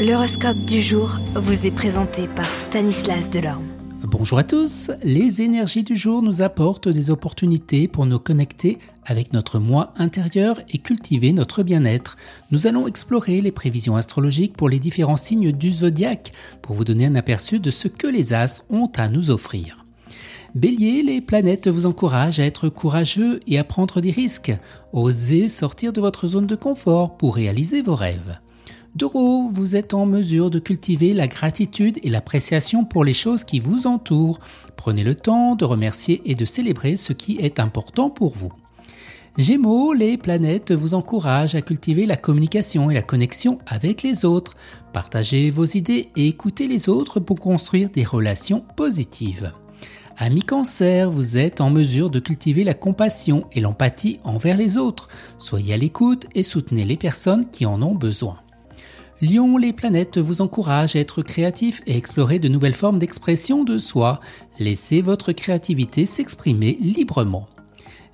L'horoscope 0.00 0.56
du 0.60 0.80
jour 0.80 1.18
vous 1.34 1.66
est 1.66 1.70
présenté 1.70 2.26
par 2.26 2.54
Stanislas 2.54 3.28
Delorme. 3.28 3.66
Bonjour 4.02 4.38
à 4.38 4.44
tous, 4.44 4.90
les 5.02 5.42
énergies 5.42 5.82
du 5.82 5.94
jour 5.94 6.22
nous 6.22 6.40
apportent 6.40 6.88
des 6.88 7.10
opportunités 7.10 7.86
pour 7.86 8.06
nous 8.06 8.18
connecter 8.18 8.78
avec 9.04 9.34
notre 9.34 9.58
moi 9.58 9.92
intérieur 9.98 10.58
et 10.70 10.78
cultiver 10.78 11.34
notre 11.34 11.62
bien-être. 11.62 12.16
Nous 12.50 12.66
allons 12.66 12.86
explorer 12.86 13.42
les 13.42 13.52
prévisions 13.52 13.96
astrologiques 13.96 14.56
pour 14.56 14.70
les 14.70 14.78
différents 14.78 15.18
signes 15.18 15.52
du 15.52 15.70
zodiaque 15.70 16.32
pour 16.62 16.74
vous 16.74 16.84
donner 16.84 17.04
un 17.04 17.14
aperçu 17.14 17.60
de 17.60 17.70
ce 17.70 17.86
que 17.86 18.06
les 18.06 18.32
astres 18.32 18.64
ont 18.70 18.90
à 18.96 19.06
nous 19.10 19.28
offrir. 19.28 19.84
Bélier, 20.54 21.02
les 21.02 21.20
planètes 21.20 21.68
vous 21.68 21.84
encouragent 21.84 22.40
à 22.40 22.46
être 22.46 22.70
courageux 22.70 23.40
et 23.46 23.58
à 23.58 23.64
prendre 23.64 24.00
des 24.00 24.12
risques. 24.12 24.56
Osez 24.94 25.50
sortir 25.50 25.92
de 25.92 26.00
votre 26.00 26.26
zone 26.26 26.46
de 26.46 26.56
confort 26.56 27.18
pour 27.18 27.34
réaliser 27.34 27.82
vos 27.82 27.96
rêves. 27.96 28.38
Doro, 28.96 29.50
vous 29.52 29.76
êtes 29.76 29.94
en 29.94 30.04
mesure 30.04 30.50
de 30.50 30.58
cultiver 30.58 31.14
la 31.14 31.28
gratitude 31.28 32.00
et 32.02 32.10
l'appréciation 32.10 32.84
pour 32.84 33.04
les 33.04 33.14
choses 33.14 33.44
qui 33.44 33.60
vous 33.60 33.86
entourent. 33.86 34.40
Prenez 34.74 35.04
le 35.04 35.14
temps 35.14 35.54
de 35.54 35.64
remercier 35.64 36.20
et 36.24 36.34
de 36.34 36.44
célébrer 36.44 36.96
ce 36.96 37.12
qui 37.12 37.38
est 37.38 37.60
important 37.60 38.10
pour 38.10 38.34
vous. 38.34 38.52
Gémeaux, 39.38 39.92
les 39.92 40.18
planètes 40.18 40.72
vous 40.72 40.94
encouragent 40.94 41.54
à 41.54 41.62
cultiver 41.62 42.04
la 42.04 42.16
communication 42.16 42.90
et 42.90 42.94
la 42.94 43.02
connexion 43.02 43.60
avec 43.64 44.02
les 44.02 44.24
autres. 44.24 44.56
Partagez 44.92 45.50
vos 45.50 45.66
idées 45.66 46.08
et 46.16 46.26
écoutez 46.26 46.66
les 46.66 46.88
autres 46.88 47.20
pour 47.20 47.38
construire 47.38 47.90
des 47.90 48.04
relations 48.04 48.64
positives. 48.76 49.52
Ami 50.16 50.42
cancer, 50.42 51.12
vous 51.12 51.38
êtes 51.38 51.60
en 51.60 51.70
mesure 51.70 52.10
de 52.10 52.18
cultiver 52.18 52.64
la 52.64 52.74
compassion 52.74 53.46
et 53.52 53.60
l'empathie 53.60 54.18
envers 54.24 54.56
les 54.56 54.76
autres. 54.76 55.08
Soyez 55.38 55.74
à 55.74 55.76
l'écoute 55.76 56.26
et 56.34 56.42
soutenez 56.42 56.84
les 56.84 56.96
personnes 56.96 57.48
qui 57.50 57.66
en 57.66 57.80
ont 57.82 57.94
besoin. 57.94 58.36
Lion, 59.22 59.58
les 59.58 59.74
planètes 59.74 60.16
vous 60.16 60.40
encouragent 60.40 60.96
à 60.96 61.00
être 61.00 61.20
créatif 61.20 61.82
et 61.86 61.94
explorer 61.94 62.38
de 62.38 62.48
nouvelles 62.48 62.74
formes 62.74 62.98
d'expression 62.98 63.64
de 63.64 63.76
soi. 63.76 64.20
Laissez 64.58 65.02
votre 65.02 65.32
créativité 65.32 66.06
s'exprimer 66.06 66.78
librement. 66.80 67.46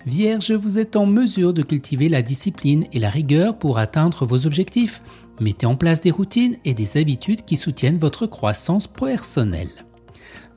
Vierge, 0.05 0.51
vous 0.51 0.81
êtes 0.81 0.97
en 0.97 1.07
mesure 1.07 1.53
de 1.53 1.63
cultiver 1.63 2.09
la 2.09 2.23
discipline 2.23 2.87
et 2.93 2.99
la 2.99 3.11
rigueur 3.11 3.57
pour 3.57 3.79
atteindre 3.79 4.27
vos 4.27 4.47
objectifs. 4.47 5.01
Mettez 5.41 5.67
en 5.67 5.77
place 5.77 6.01
des 6.01 6.11
routines 6.11 6.57
et 6.65 6.75
des 6.75 6.97
habitudes 6.97 7.45
qui 7.45 7.57
soutiennent 7.57 7.99
votre 7.99 8.27
croissance 8.27 8.89
personnelle. 8.89 9.85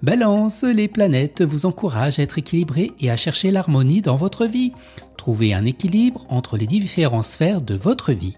Balance, 0.01 0.63
les 0.63 0.87
planètes 0.87 1.43
vous 1.43 1.67
encouragent 1.67 2.17
à 2.17 2.23
être 2.23 2.39
équilibré 2.39 2.91
et 2.99 3.11
à 3.11 3.17
chercher 3.17 3.51
l'harmonie 3.51 4.01
dans 4.01 4.15
votre 4.15 4.45
vie. 4.45 4.71
Trouvez 5.15 5.53
un 5.53 5.65
équilibre 5.65 6.25
entre 6.29 6.57
les 6.57 6.67
différentes 6.67 7.25
sphères 7.25 7.61
de 7.61 7.75
votre 7.75 8.13
vie. 8.13 8.37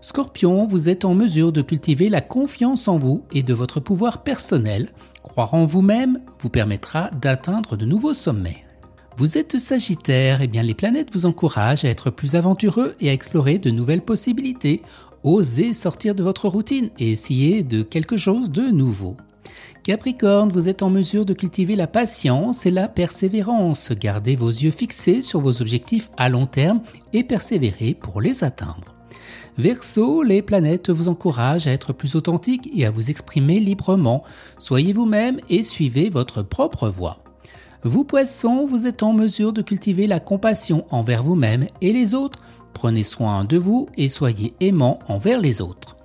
Scorpion, 0.00 0.66
vous 0.66 0.88
êtes 0.88 1.04
en 1.04 1.14
mesure 1.14 1.52
de 1.52 1.60
cultiver 1.60 2.08
la 2.08 2.20
confiance 2.20 2.86
en 2.86 2.98
vous 2.98 3.24
et 3.32 3.42
de 3.42 3.52
votre 3.52 3.80
pouvoir 3.80 4.22
personnel. 4.22 4.90
Croire 5.24 5.54
en 5.54 5.66
vous-même 5.66 6.20
vous 6.40 6.50
permettra 6.50 7.10
d'atteindre 7.20 7.76
de 7.76 7.84
nouveaux 7.84 8.14
sommets. 8.14 8.64
Vous 9.16 9.36
êtes 9.36 9.58
Sagittaire, 9.58 10.40
et 10.40 10.44
eh 10.44 10.46
bien 10.46 10.62
les 10.62 10.74
planètes 10.74 11.12
vous 11.12 11.26
encouragent 11.26 11.84
à 11.84 11.88
être 11.88 12.10
plus 12.10 12.36
aventureux 12.36 12.94
et 13.00 13.10
à 13.10 13.12
explorer 13.12 13.58
de 13.58 13.70
nouvelles 13.70 14.04
possibilités. 14.04 14.82
Osez 15.24 15.74
sortir 15.74 16.14
de 16.14 16.22
votre 16.22 16.48
routine 16.48 16.90
et 17.00 17.10
essayer 17.10 17.64
de 17.64 17.82
quelque 17.82 18.16
chose 18.16 18.50
de 18.50 18.70
nouveau. 18.70 19.16
Capricorne, 19.82 20.52
vous 20.52 20.68
êtes 20.68 20.82
en 20.82 20.90
mesure 20.90 21.24
de 21.24 21.34
cultiver 21.34 21.74
la 21.74 21.88
patience 21.88 22.66
et 22.66 22.70
la 22.70 22.86
persévérance. 22.86 23.90
Gardez 23.90 24.36
vos 24.36 24.50
yeux 24.50 24.70
fixés 24.70 25.22
sur 25.22 25.40
vos 25.40 25.60
objectifs 25.60 26.10
à 26.16 26.28
long 26.28 26.46
terme 26.46 26.82
et 27.12 27.24
persévérez 27.24 27.94
pour 27.94 28.20
les 28.20 28.44
atteindre. 28.44 28.97
Verseau, 29.58 30.22
les 30.22 30.42
planètes 30.42 30.90
vous 30.90 31.08
encouragent 31.08 31.66
à 31.66 31.72
être 31.72 31.92
plus 31.92 32.14
authentique 32.14 32.70
et 32.74 32.86
à 32.86 32.90
vous 32.90 33.10
exprimer 33.10 33.60
librement. 33.60 34.22
Soyez 34.58 34.92
vous-même 34.92 35.40
et 35.48 35.62
suivez 35.62 36.10
votre 36.10 36.42
propre 36.42 36.88
voie. 36.88 37.24
Vous 37.82 38.04
poissons, 38.04 38.66
vous 38.66 38.86
êtes 38.86 39.02
en 39.02 39.12
mesure 39.12 39.52
de 39.52 39.62
cultiver 39.62 40.06
la 40.06 40.20
compassion 40.20 40.84
envers 40.90 41.22
vous-même 41.22 41.66
et 41.80 41.92
les 41.92 42.14
autres. 42.14 42.40
Prenez 42.72 43.02
soin 43.02 43.44
de 43.44 43.58
vous 43.58 43.88
et 43.96 44.08
soyez 44.08 44.54
aimant 44.60 45.00
envers 45.08 45.40
les 45.40 45.60
autres. 45.60 45.97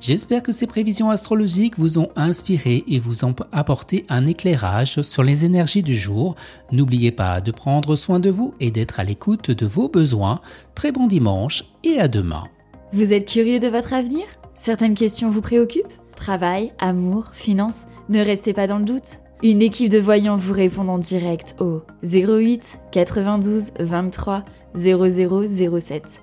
J'espère 0.00 0.42
que 0.42 0.52
ces 0.52 0.66
prévisions 0.66 1.10
astrologiques 1.10 1.78
vous 1.78 1.98
ont 1.98 2.08
inspiré 2.16 2.84
et 2.86 2.98
vous 2.98 3.24
ont 3.24 3.34
apporté 3.52 4.04
un 4.08 4.26
éclairage 4.26 5.02
sur 5.02 5.22
les 5.22 5.44
énergies 5.44 5.82
du 5.82 5.96
jour. 5.96 6.36
N'oubliez 6.70 7.12
pas 7.12 7.40
de 7.40 7.50
prendre 7.50 7.96
soin 7.96 8.20
de 8.20 8.30
vous 8.30 8.54
et 8.60 8.70
d'être 8.70 9.00
à 9.00 9.04
l'écoute 9.04 9.50
de 9.50 9.66
vos 9.66 9.88
besoins. 9.88 10.40
Très 10.74 10.92
bon 10.92 11.06
dimanche 11.06 11.64
et 11.84 12.00
à 12.00 12.08
demain. 12.08 12.44
Vous 12.92 13.12
êtes 13.12 13.28
curieux 13.28 13.58
de 13.58 13.68
votre 13.68 13.92
avenir? 13.92 14.24
Certaines 14.54 14.94
questions 14.94 15.30
vous 15.30 15.42
préoccupent? 15.42 15.86
Travail, 16.16 16.72
amour, 16.78 17.30
finances 17.32 17.86
Ne 18.08 18.20
restez 18.20 18.52
pas 18.52 18.66
dans 18.66 18.78
le 18.78 18.84
doute. 18.84 19.22
Une 19.42 19.62
équipe 19.62 19.90
de 19.90 19.98
voyants 19.98 20.36
vous 20.36 20.52
répond 20.52 20.88
en 20.88 20.98
direct 20.98 21.54
au 21.60 21.82
08 22.02 22.80
92 22.90 23.72
23 23.78 24.44
0007. 24.74 26.22